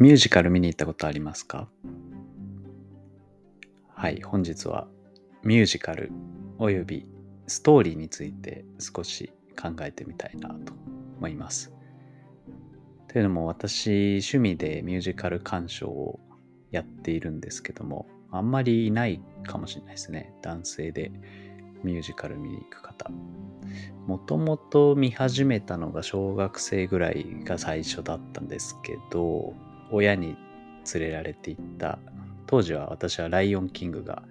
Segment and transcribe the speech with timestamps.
[0.00, 1.68] ミュージカル見に行ったことありますか？
[3.96, 4.86] はい、本日は
[5.42, 6.12] ミュージカル
[6.56, 7.10] および
[7.48, 10.72] ストーリーについて少し考えてみたいなと
[11.18, 11.74] 思います。
[13.08, 16.20] というのも私趣味でミュージカル鑑賞を
[16.70, 20.32] やっているんですけどもあんまりいないかもしれないですね。
[20.42, 21.10] 男性で
[21.82, 23.10] ミュージカル見に行く方。
[24.06, 29.54] もともと見始めたのが小学生ぐらいが最初だったんですけど
[29.90, 30.36] 親に
[30.94, 31.98] 連れられて行った。
[32.46, 34.22] 当時は私は「ライオンキング」が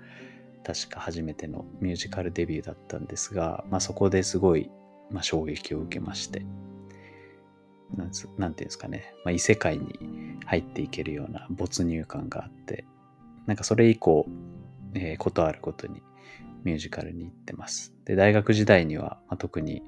[0.64, 4.70] 確か初めてのミュージカルデビューだったんですが、まあ、そこですごい、
[5.12, 6.46] まあ、衝撃を受けまして。
[7.96, 9.98] なんていうんですかね、まあ、異世界に
[10.46, 12.86] 入っていけるような没入感があって。
[13.46, 14.28] なんかそれ以降、
[14.94, 16.04] えー、ことあることに
[16.66, 17.94] ミュージカルに行ってます。
[18.04, 19.84] で大学時代には、まあ、特に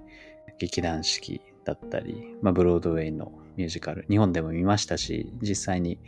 [0.60, 6.00] 劇団四季だったり、まあ、ブロードウェイのミュージカル、日本でも見ましたし、実際に、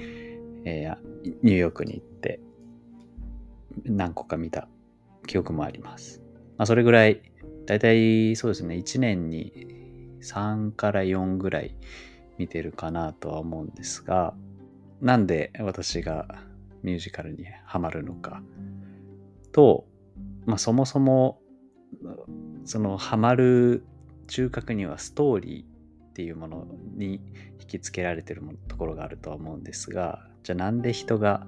[0.66, 2.40] えー、ニューヨークに行って
[3.86, 4.68] 何個か見た
[5.28, 6.22] 記憶もあります。
[6.58, 7.22] まあ、それぐらい、
[7.68, 11.76] だいたいそうですね、1年に3から4ぐらい
[12.40, 14.34] 見てるかなとは思うんですが、
[15.00, 16.44] なんで私が
[16.82, 18.42] ミュージカルにハマるのか
[19.52, 19.86] と、
[20.46, 21.40] まあ、そもそも
[22.66, 23.84] そのハマる
[24.32, 25.64] 中核にはストーリー
[26.10, 26.66] っていうもの
[26.96, 27.20] に
[27.60, 31.46] 引きつけられてるところがあるとは思うんですがじゃあなんで人が、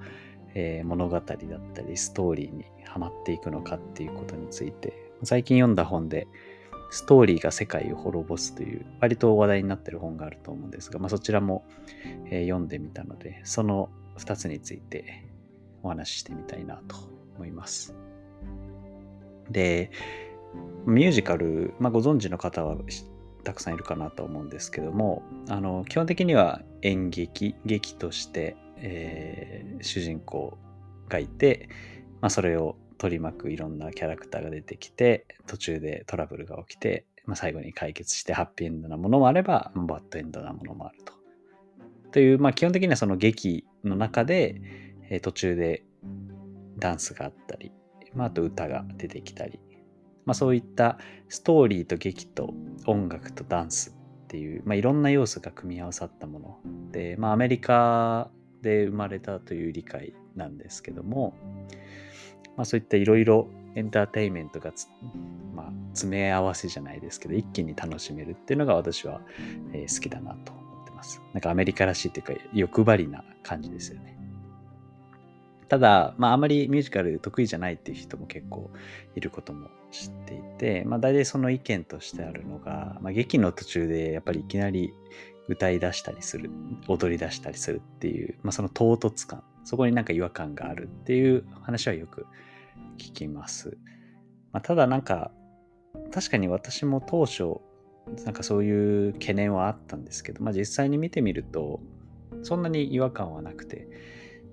[0.54, 6.28] えー、物語だったりストーリーにはまっていくのかっていうことについて最近読んだ本で
[6.92, 11.64] ストーリーが世界を滅ぼすという割と話題になってる本があると思うんですが、まあ、そちらも、
[12.26, 15.26] えー、読んでみたのでその2つについて
[15.84, 16.98] お話ししてみたいなと
[17.38, 17.96] 思います。
[19.50, 19.92] で
[20.86, 22.78] ミュージカル、まあ、ご存知の方は
[23.44, 30.58] たくさんいるかなと思うんですけどもあの基本的には演劇劇として、えー、主人公
[31.10, 31.70] がいて、
[32.22, 41.14] まあ、それを取り巻くいろんなキャラクターが出てきて途中でトラブルが起きて、まあ、最後に解決してハッピーエンドなものもあればバッドエンドなものもあると。
[42.12, 44.62] という、まあ、基本的にはその劇の中で、
[45.10, 45.84] えー、途中で
[46.78, 47.72] ダンスがあったり、
[48.14, 49.60] まあ、あと歌が出てきたり
[50.26, 50.98] まあ、そういった
[51.30, 52.54] ストーリーと劇と
[52.86, 58.30] 音楽とダンスっていう、まあ、いろんな要素が組み合わさったもので、まあ、アメリカ
[58.62, 61.36] で生まれたという理解なんですけども、
[62.56, 64.72] まあ、そういったいろいろエンターテインメントが
[65.54, 69.22] まあ、詰め合わせじゃないですけど一気に楽しめるっていうのが私は、
[69.74, 71.22] え、好きだなと思ってます。
[71.34, 74.13] なんかアメリカらしいっていうか欲張りな感じですよね。
[75.74, 78.70] ただ、まあ、あまりミュージカル得意じゃないっていう人も結構
[79.16, 84.94] いることも知っていて、まあ、大体その意見としてあるのが、まあ、劇の途中でやっぱりいきなり
[85.48, 86.52] 歌い出したりする、
[86.88, 92.28] 踊り出したりするっていう、まあ、その唐突感、そこになんか違和感があるっていう話はよく
[93.00, 93.76] 聞きます。
[94.52, 95.32] まあ、ただなんか、
[96.12, 97.62] 確かに私も当初、
[98.26, 101.80] なんかそういう懸念はあったんですけど、まあ、実際に見てみると、
[102.44, 103.88] そんなに違和感はなくて、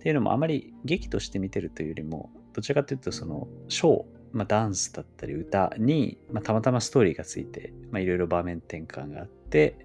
[0.01, 9.77] っていうのもあまり劇として見てるというよりも、どちらかというとそのショー、まあ、ダンスだったり歌に、まあ、たまたまストーリーがついて、いろいろ場面転換があって、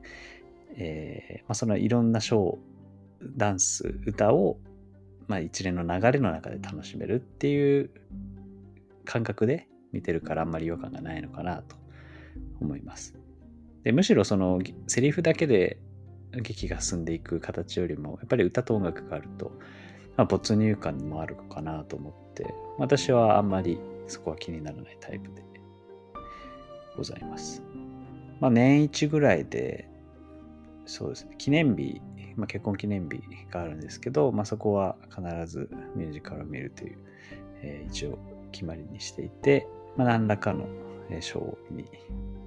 [0.77, 2.57] えーまあ、そのいろんなショー、
[3.35, 4.57] ダンス、歌を、
[5.27, 7.89] まあ、一連の流れの中で楽しめるっていう
[9.03, 11.75] 感覚で見てるからあんまり違和感がないのかなと
[12.61, 13.15] 思います。
[13.83, 15.77] でむしろそのセリフだけで
[16.31, 19.51] 劇が進んでいく形よりもやっぱり歌と音楽があると
[20.17, 25.43] まあ、没入感もあるかなと思って、私はあんまりそこは気にならないタイプで
[26.95, 27.61] ございます。
[28.39, 29.89] まあ、年一ぐらいで、
[30.85, 32.01] そうですね、記念日、
[32.35, 33.21] まあ、結婚記念日
[33.51, 36.97] があるんですけど、まあ、そこは必ずミュージカルを見るという、
[37.61, 38.17] えー、一応
[38.51, 39.67] 決まりにしていて、
[39.97, 40.67] まあ、何らかの
[41.19, 41.85] ショーに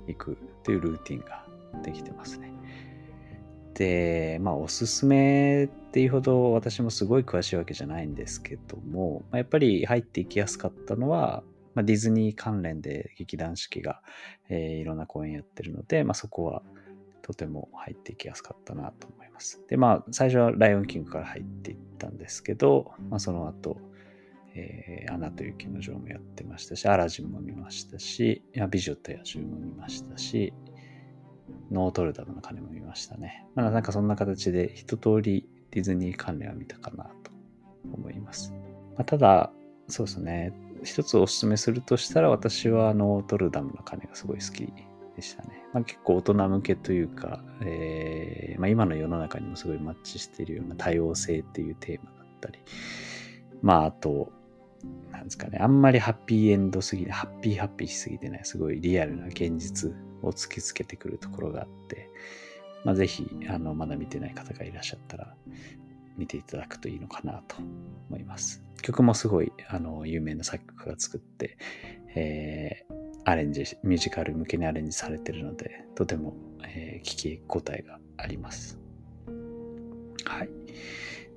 [0.06, 1.44] 行くというルーティンが
[1.82, 2.57] できてますね。
[3.78, 11.44] で、まあ、おすすめっていうほど私もすごい詳しいわけじゃないんですけども、まあ、やっぱり入っていきやすかったのは、
[11.76, 14.02] まあ、ディズニー関連で劇団四季が、
[14.48, 16.62] えー、いろんな公演やってるので、まあ、そこは
[17.22, 19.62] とても入っていきやすかったなと思います。
[19.68, 23.76] で、まあ、最初はライオンキングから入っていったんですけど、まあ、その後、
[24.56, 28.42] えー、アナと雪の女王もやってましたし、アラジンも見ましたし、
[28.72, 30.52] 美女と野獣も見ましたし、
[31.70, 33.46] ノートルダムの鐘も見ましたね。
[33.54, 37.30] まあ、なんかそんな形で一通りディズニー関連は見たかなと
[37.92, 38.52] 思います。
[38.96, 39.52] まあ、ただ、
[39.88, 40.52] そうですね。
[40.84, 44.72] 一つお勧めするとしたら私はノートルダムの鐘がすごい好き
[45.16, 45.64] でしたね。
[45.72, 52.58] まあ、結構大人向けというか、えーまあ、今の世の中にもすごいマッチしているような多様性っていうテーマだったり、
[53.60, 54.32] まああと、
[55.10, 59.92] なんですかね、あんまりハッピーエンドすぎて、ハッピーハッピーしすぎてない、すごいリアルな現実
[60.22, 62.10] を突きつけてくるところがあって、
[62.84, 65.34] まあ、ぜひ、あの、まだ見てない方がいらっしゃったら、
[66.16, 67.56] 見ていただくといいのかなと
[68.08, 68.62] 思います。
[68.82, 71.58] 曲もすごい、あの、有名な作曲家が作って、
[72.14, 72.94] えー、
[73.24, 76.34] アレンジ、ミュージカル向けにアレンジされてるので、とても、
[76.64, 78.78] えー、聞き応えがあります。
[80.24, 80.50] はい。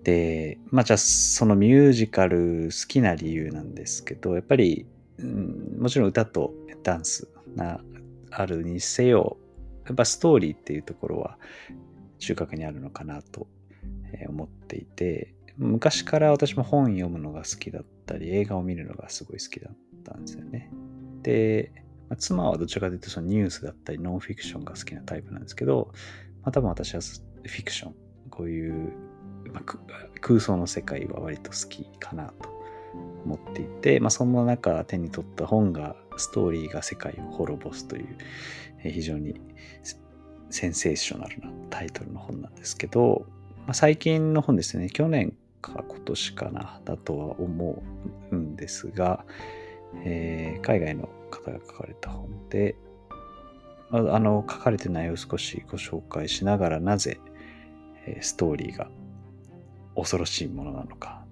[0.04, 4.88] で、まあじゃあそのミュージカル好きな理由なんですけど、やっぱり、
[5.20, 7.82] うん、もちろん歌とダンスが
[8.32, 9.38] あるにせよ、
[9.86, 11.38] やっぱストーリーっていうところは
[12.20, 13.48] 中核にあるのかなと
[14.30, 20.72] 思っていて、昔から私も本読むのが好きだったり、映画を見るのがすごい好きだったんですよね。
[21.22, 21.72] で、
[22.10, 25.92] まあ、妻はどちらかというとそのニュースだったりノンフィクションが好きなタイプなんですけど、
[26.42, 27.96] まあ、多分私はフィクション、
[28.30, 28.92] こういう
[29.54, 29.64] まあ、
[30.22, 32.50] 空想の世界は割と好きかなと
[33.26, 38.18] 思っていて、まあ、そんな中手に取った本がストーリーが世界を滅ぼすという、
[38.84, 39.40] え、非常に
[40.50, 43.26] センセーショナルなタイトルの本なんですけど、
[43.66, 44.90] まあ、最近の本ですね。
[44.90, 47.84] 去年か今年かなだとは思
[48.32, 49.26] うんですが、
[50.04, 52.76] えー、海外の方が書かれた本で
[53.92, 57.20] あの書かれてない内容を少しご紹介しながらなぜ
[58.22, 58.90] ストーリーが
[59.96, 61.26] 恐ろしいものなのか、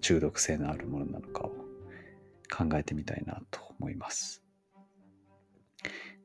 [0.00, 1.48] 中毒性のあるものなのかを
[2.50, 4.42] 考えてみたいなと思います。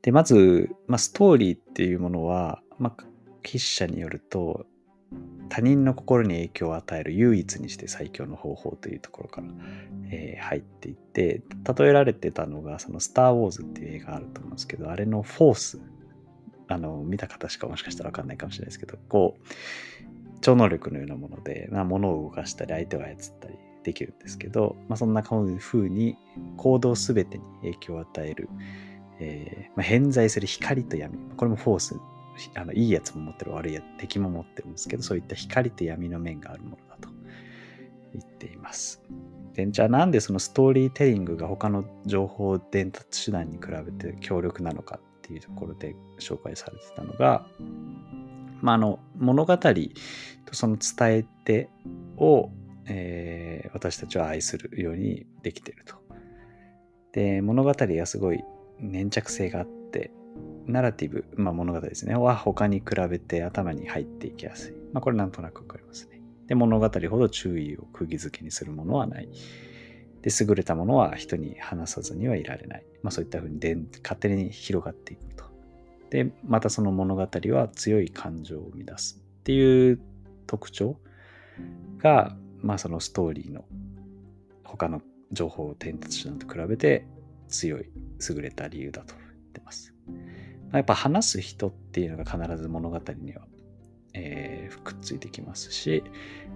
[0.02, 3.04] で、まず、まあ、ストーリーっていうものは、まあ、
[3.42, 4.66] 筆者によると、
[5.48, 9.46] 他人の心に影響を与える唯一にして最強の方法というところから、
[10.10, 11.42] えー、入っていって
[11.78, 15.80] 例えられてたのがその「スター・ウォーズ」っていう映画あると思うんですけどあれのフォース
[16.66, 19.44] あの見た方しかもしかしたら分かんないかもしれないですけどこう
[20.40, 23.54] 超能力のようなもので、まあ、物を動かしたり相手を操ったり
[23.84, 26.16] できるんですけど、まあ、そんな風に
[26.56, 28.48] 行動すべてに影響を与える、
[29.20, 31.16] えー、まあ、偏在する光と闇。
[31.36, 31.96] これもフォース
[32.56, 37.08] あのいいやつも持ってる悪いや敵も持ってるんですけどそういった光と闇の面があるものだと
[38.12, 39.00] 言っています。
[39.52, 47.46] でじゃあなんでそのストーリーテリングが他の情報伝達手段に比べて強力なのかっていうところで紹介されてたのが
[48.64, 49.74] まあ、あの物語と
[50.52, 51.68] その伝え手
[52.16, 52.50] を、
[52.86, 55.96] えー、私たちは愛するようにできてると。
[57.12, 58.42] で物語がすごい
[58.80, 60.10] 粘着性があって
[60.66, 64.72] ナラティブ、まあ、物語ですねは他に比べて頭に入っていきやすい。
[64.92, 66.20] まあ、これなんとなくわかりますね。
[66.46, 69.28] で物語ほど注意を釘付けにするものはない。
[70.22, 72.84] で優れたものは人に話さずにはいられない。
[73.02, 73.58] まあ、そういったふうに
[74.02, 75.44] 勝手に広がっていくと。
[76.08, 80.00] で、またその物語は強い感情を生み出すっていう
[80.46, 80.96] 特徴
[81.98, 83.64] が、まあそのストーリーの
[84.64, 85.02] 他の
[85.32, 87.06] 情報を伝達手段と比べて
[87.48, 87.90] 強い、
[88.28, 89.94] 優れた理由だと言ってます。
[90.72, 93.42] やっぱ話す人っていうのが必ず物語には、
[94.14, 96.02] えー、くっついてきますし、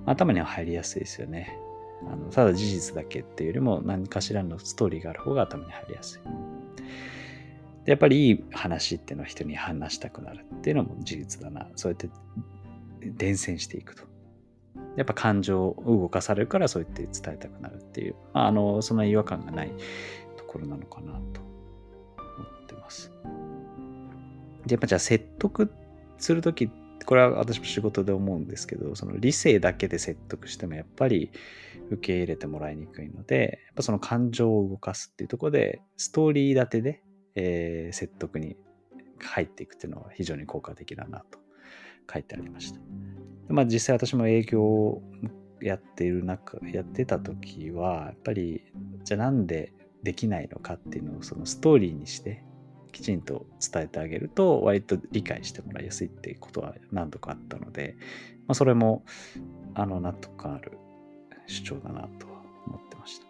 [0.07, 1.57] 頭には入りやすいですよね。
[2.11, 6.21] あのただ事実だけっていうよりも何かしらのストーリーがある方が頭に入りやす
[7.85, 7.89] い。
[7.91, 11.69] やっぱりいい話っていうのは人に話したくなるっていうのも事実だな。
[11.77, 12.09] そうやって
[13.01, 14.05] 伝染していくと。
[14.99, 19.73] やっぱ感情を動かされるからそうやって伝えたくなるっていう、まあ、あの、そんな違和感がない
[20.37, 21.21] ところなのかなと思
[22.65, 23.11] ってます。
[24.67, 25.73] で、やっぱじゃあ説得
[26.19, 26.71] するとき、
[27.07, 31.31] これは私も仕事で思うんですけど、その理性だけで説得してもやっぱり
[31.91, 37.03] 受け入れてもらいにくいので、やっぱその感情を動かすっていうところで、ストーリー立てで
[37.41, 38.57] えー、説得に
[39.21, 41.39] 入っていくっていうのは非常に効果的だなと
[42.13, 42.81] 書いてありました。
[43.49, 45.03] まあ実際私も営業を
[45.61, 48.63] やっている中、やってた時は、やっぱり、
[49.05, 49.73] じゃあなんで
[50.03, 52.45] できないのかっていうのをそのストーリーにして
[52.93, 57.97] きちんと伝えてあげると割と理解してもらいやすいっていうことは何度かあったので、
[58.47, 59.05] まあ、それも
[59.75, 60.79] あの納得感ある
[61.47, 63.27] 主張だなとは思ってました。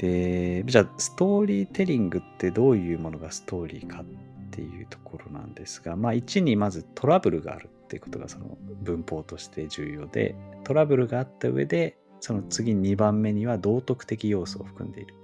[0.00, 4.04] で、じゃあストーリーテリングってどういうものがストーリーかっ
[4.50, 15.14] ていうところなんですが、まあ1にまずトラブルがあるっていうことがその文法として重要で、トラブルがあった上で、その次2番目には道徳的要素を含んでいる。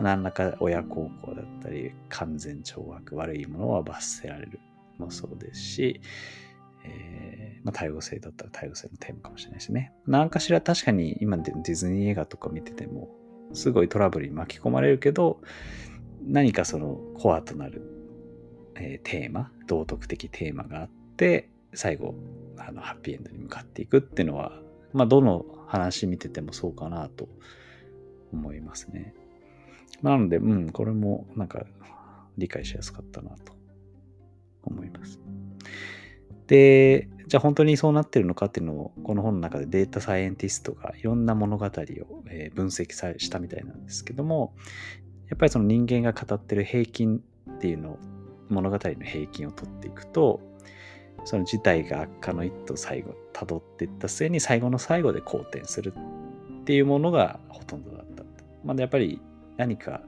[0.00, 4.58] 何らか親孝行だったり、完全懲悪、悪いものは罰せられる
[4.98, 6.00] もそうですし、
[6.84, 9.92] えー、まあ、多様性だったら多様性のテーマかもしれないですね。
[10.06, 13.10] 何かしら確かに今ディズニー映画とか見てても、
[13.52, 15.40] すごいトラブルに巻き込まれるけど、
[16.26, 17.82] 何かそのコアとなる、
[18.76, 22.14] えー、テーマ、道徳的テーマがあって、最後、
[22.56, 24.60] あの、ハッピーエンドに向かっていくっていうのは、
[24.92, 27.28] まあ、どの話見ててもそうかなと
[28.32, 29.14] 思いますね。
[30.02, 31.66] なので、うん、これもなんか
[32.36, 33.52] 理解しやすかったなと
[34.62, 35.20] 思います。
[36.46, 44.54] で、じゃあ本当にそうなってるのかっていうのを、この本の中でデータサイエンティストがいろんな物語を分析したみたいなんですけども、
[45.28, 47.98] やっぱりその人間が語ってる平均っていうのを、
[48.48, 50.40] 物語の平均を取っていくと、
[51.24, 55.92] その事態が悪化の一途を最後辿っていった末に最後の最後で好転する
[56.60, 58.24] っていうものがほとんどだった。
[58.64, 59.20] まあ、やっぱり
[59.58, 60.00] 何か、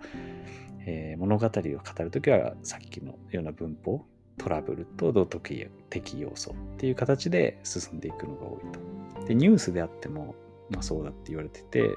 [0.87, 4.07] えー、物語を語るときはさっきのような文法
[4.41, 9.27] トラブルと道徳的要素っていう形で進んでいくのが多いと。
[9.27, 10.35] で、ニュースであっても、
[10.71, 11.95] まあ、そうだって言われてて、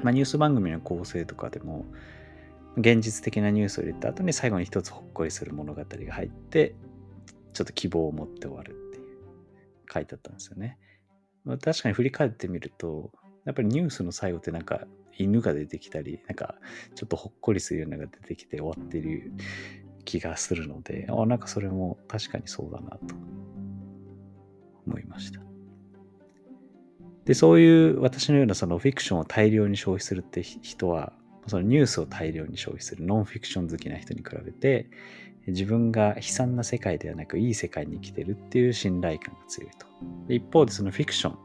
[0.00, 1.86] まあ、ニュース番組の構成とかでも、
[2.76, 6.76] 現実的なニュースを入れた後に最後に一つほっこりする物語が入って、
[7.52, 9.06] ちょっと希望を持って終わるっていう
[9.92, 10.78] 書いてあったんですよね。
[11.44, 13.10] まあ、確かに振り返ってみると、
[13.44, 16.54] やっぱりニュースの最後ってなんか犬が出てきたり、なんか
[16.94, 19.32] ちょっとほっこりするようなのが出てきて終わってる
[20.08, 23.14] 気がするので、あ、なんかそれも確かにそうだなと
[24.86, 25.40] 思いました。
[27.26, 31.12] で、そういう私のようなそのフィクションを大量に消費するって人は、
[31.46, 34.88] そのニュースを大量に消費するノンフィクション好きな人に比べて、
[35.46, 39.86] 自分が悲惨な世界ではなくいい世界に生きてるっていう信頼感が強いと。
[40.32, 41.38] 一方でそのフィクション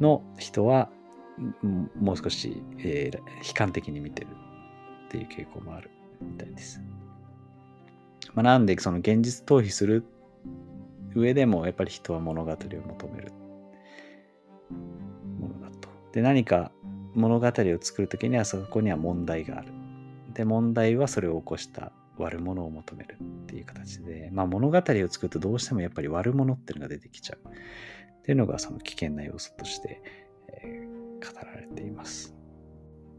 [0.00, 0.90] の人は
[2.00, 4.28] もう少し、えー、悲観的に見てる
[5.06, 6.80] っていう傾向もあるみたいです。
[8.34, 10.04] まあ、なんでその現実逃避する
[11.14, 13.32] 上でもやっぱり人は物語を求める
[15.40, 15.88] ものだと。
[16.12, 16.70] で何か
[17.14, 19.72] 物語を作る時にはそこには問題がある。
[20.34, 30.02] で問題はそれを起こした悪者を求めるっていう形で、まあ、物語を作るとどうしてもやっぱり悪者っていうのが出てきちゃうっていうのがその危険な要素として、
[30.62, 32.34] えー、語られています。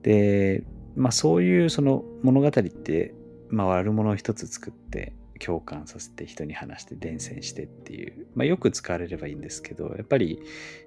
[0.02, 0.64] で、
[0.96, 3.14] まあ、そういうその物語って
[3.50, 10.42] まあ、悪者を一つ作って共感させて人に話して伝染してっていう、まあ、よく使われればいいんですけどやっぱり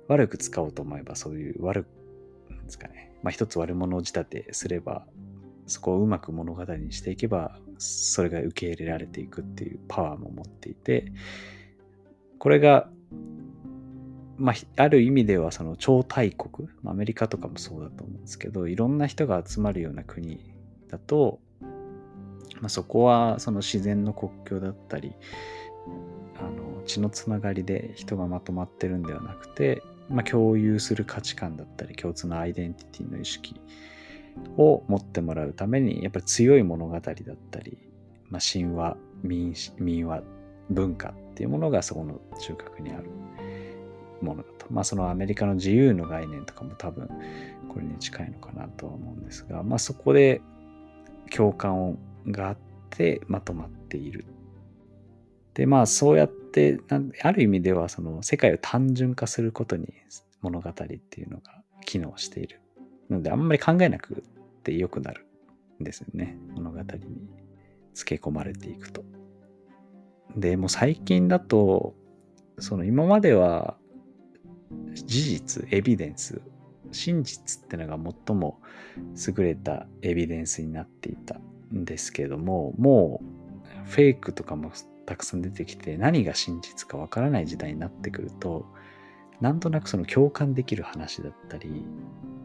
[0.09, 1.87] 悪く使おうと思えばそういう悪
[2.51, 5.07] なんですかね、まあ、一つ悪者を仕立てすれば
[5.67, 11.13] そこをうまく物語にしていけばそれが受け入れられていくっていうパワーも持っていて
[12.39, 12.89] これが
[14.43, 20.53] まあ、ある意味ではその超大国、アメリカとかもそうだと思うんですけど、いろんな人が集まるような国
[20.89, 21.39] だと、
[22.63, 25.13] まあ、そこはその自然の国境だったり
[26.39, 33.61] あの血のつながりで人がまとまってるんではなくて、まあ、共有する価値観だったり共通のアイデンティティの意識
[34.57, 37.03] を持ってもらうためにやっぱり強い物語だっ
[37.51, 37.79] たり、
[38.31, 40.23] まあ、神話民民話
[40.71, 43.11] 文化っていうものがそこの中核にある
[44.21, 44.67] ものだと。
[44.71, 47.09] まあそのアメリカの自由の概念とかも多分
[47.69, 50.41] これに近いのかなとは思うんですが、まあそこで
[51.31, 52.59] 共感をがあっ
[52.91, 54.25] てまとまっている。
[55.55, 56.81] でまあそうやって
[57.23, 59.89] ある意味ではその世界を単純化することに
[60.41, 62.61] 物語っていうのが機能している。
[63.09, 64.23] なのであんまり考えなく
[64.63, 65.27] てよくなる
[65.81, 66.39] んですよね。
[66.55, 66.85] 物語に
[67.95, 69.05] 付け込まれていくと。
[70.37, 71.95] でもう最近だと
[72.59, 73.77] その今までは
[74.95, 76.41] 事実エビデンス
[76.91, 78.61] 真実ってのが最も
[79.27, 81.41] 優れたエビデンスになっていた
[81.73, 83.21] んですけどもも
[83.87, 84.73] うフェイクとかも
[85.07, 88.67] たくさん出てきて何が真実かわからない時代になってくると
[89.41, 91.85] なんとなくその共感できる話だったり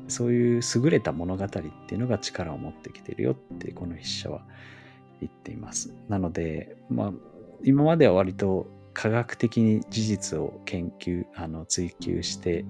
[0.07, 1.61] そういう優れた物語ってい
[1.95, 4.41] うのが力を持ってきてるよってこの筆者は
[5.19, 5.93] 言っています。
[6.09, 7.11] なので、まあ、
[7.63, 12.65] 今までは割と科学的に事実を研究、あの追求して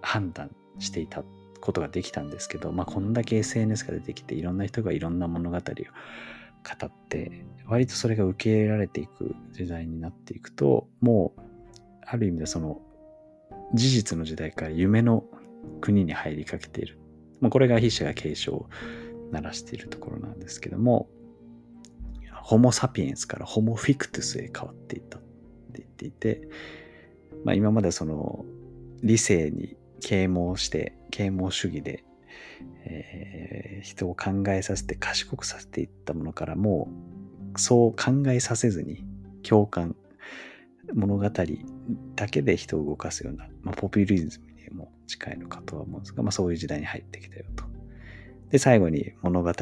[0.00, 1.24] 判断していた
[1.60, 11.40] ことができたんですけど、まあ、こんだけ SNS が出てきていろんな人がいろんな物語を語って割とそれが受け入れられていく時代になっていくともう
[12.04, 12.80] ある意味でその
[13.74, 15.24] 事実の時代から夢の
[15.80, 16.98] 国に入りかけている、
[17.40, 18.68] まあ、これが筆者が警鐘を
[19.30, 21.08] 鳴らしているところなんですけども
[22.42, 25.28] ホモ・サピエンスからホモ・フィクトゥスへ変わっていったって
[25.78, 26.48] 言っていて、
[27.44, 28.44] まあ、今までその
[29.02, 32.04] 理性に啓蒙して啓蒙主義で、
[32.84, 36.88] えー、人を考えさせて賢くさせていったものからも
[37.54, 39.04] うそう考えさせずに
[39.42, 39.96] 共感
[40.94, 41.30] 物語
[42.16, 47.70] だけで人を動かすような、まあ、ポピュリズムにも近いのかとは思うんですが、まあ、そういう時代に入ってきたよと
[48.50, 49.54] で、最後に物語を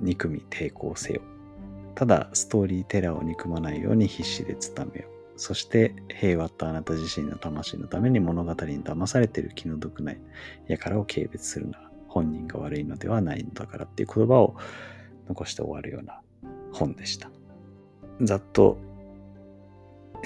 [0.00, 1.22] 憎み抵抗せよ。
[1.94, 5.08] ただ、ストーリーテラーを憎まないように必死で務めよ。
[5.36, 10.20] そして平和とあなた自身の魂のために物語に騙されている気の毒ない
[10.68, 11.80] 輩を軽蔑するな。
[12.14, 14.54] 本人が悪いのではないのだからっていう言葉を
[15.28, 16.20] 残して終わるような
[16.72, 17.28] 本でした。
[18.20, 18.78] ざっと、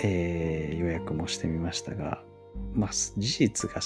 [0.02, 2.22] えー、予約もしてみましたが、
[2.74, 3.80] まあ、事実が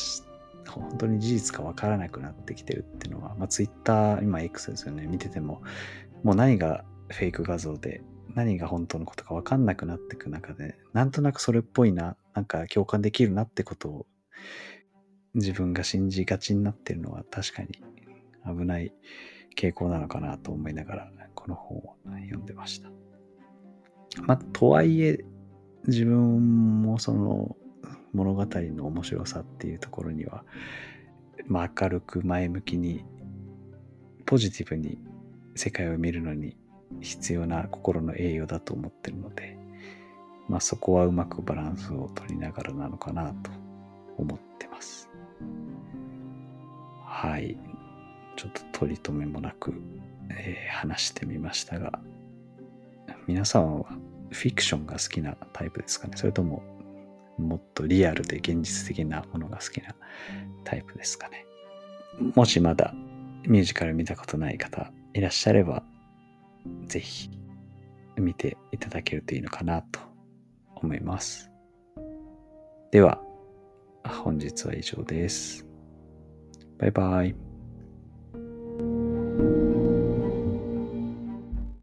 [0.69, 5.63] 本当に事実かわからなくなってきてるっていうのは、まあ、Twitter、今 X ですよね、見てても、
[6.25, 8.03] もう何がフェイク画像で、
[8.35, 14.07] 何が本当のことかわかんなくなっていく中で、なんとなくそれっぽいな、なんか共感できるなってことを
[15.35, 17.69] 自分が信じがちになってるのは確かに
[18.47, 18.93] 危ない
[19.57, 22.91] 傾向なのかなと思いながら、この本を読んでました。
[24.23, 25.25] まあ、とはいえ、
[25.87, 27.57] 自分もその
[28.13, 30.45] 物語の面白さっていうところには、
[31.47, 33.05] まあ、明るく前向きに、
[34.27, 34.99] ポジティブに
[35.57, 36.57] 世界を見るのに
[37.01, 39.57] 必要な心の栄養だと思ってるので、
[40.49, 43.51] まあ、そこはうまくバランスを取りながらなのかなと
[44.19, 45.09] 思ってます。
[47.05, 47.57] はい。
[48.37, 49.75] ちょっと取り留めもなく、
[50.31, 52.01] えー、話してみましたが、
[53.27, 53.85] 皆さんは
[54.31, 56.17] フィクションが好きなタイプですかね？
[56.17, 56.63] それとも
[57.39, 59.95] もっとリアルで現実的なものが好きな
[60.65, 61.45] タイプですかね？
[62.35, 62.95] もしまだ
[63.47, 65.83] ミュージカル見たことない方いらっしゃれば、
[66.87, 67.31] ぜひ
[68.17, 70.01] 見ていただけるといいのかなと
[70.77, 71.51] 思います。
[72.91, 73.21] では、
[74.05, 75.67] 本日は以上です。
[76.79, 77.52] バイバイ。